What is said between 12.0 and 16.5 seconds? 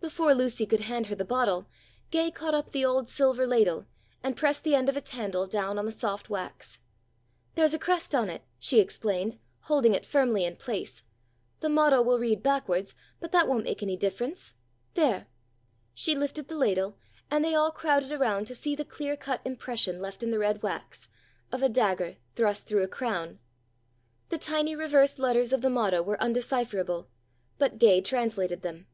will read backwards, but that won't make any difference. There!" She lifted